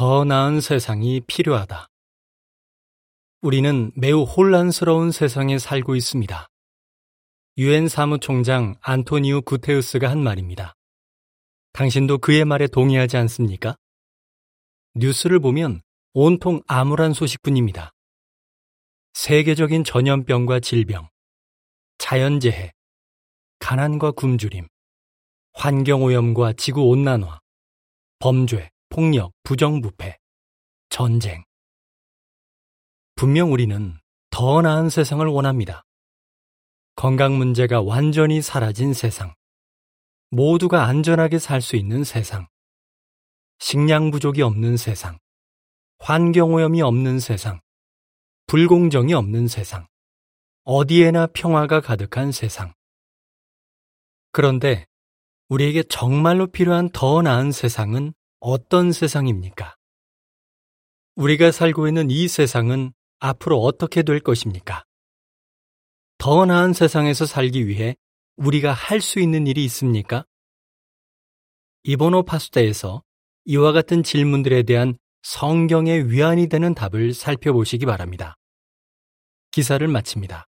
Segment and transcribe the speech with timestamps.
[0.00, 1.86] 더 나은 세상이 필요하다.
[3.42, 6.46] 우리는 매우 혼란스러운 세상에 살고 있습니다.
[7.58, 10.72] 유엔 사무총장 안토니우 구테우스가 한 말입니다.
[11.74, 13.76] 당신도 그의 말에 동의하지 않습니까?
[14.94, 15.82] 뉴스를 보면
[16.14, 17.90] 온통 암울한 소식뿐입니다.
[19.12, 21.10] 세계적인 전염병과 질병,
[21.98, 22.72] 자연재해,
[23.58, 24.66] 가난과 굶주림,
[25.52, 27.40] 환경오염과 지구온난화,
[28.18, 30.18] 범죄, 폭력, 부정부패,
[30.88, 31.44] 전쟁.
[33.14, 33.96] 분명 우리는
[34.30, 35.84] 더 나은 세상을 원합니다.
[36.96, 39.32] 건강 문제가 완전히 사라진 세상.
[40.30, 42.48] 모두가 안전하게 살 수 있는 세상.
[43.60, 45.18] 식량 부족이 없는 세상.
[46.00, 47.60] 환경오염이 없는 세상.
[48.48, 49.86] 불공정이 없는 세상.
[50.64, 52.74] 어디에나 평화가 가득한 세상.
[54.32, 54.86] 그런데
[55.48, 59.76] 우리에게 정말로 필요한 더 나은 세상은 어떤 세상입니까?
[61.14, 64.84] 우리가 살고 있는 이 세상은 앞으로 어떻게 될 것입니까?
[66.16, 67.96] 더 나은 세상에서 살기 위해
[68.36, 70.24] 우리가 할 수 있는 일이 있습니까?
[71.82, 73.02] 이번호 파스타에서
[73.44, 78.36] 이와 같은 질문들에 대한 성경의 위안이 되는 답을 살펴보시기 바랍니다.
[79.50, 80.46] 기사를 마칩니다.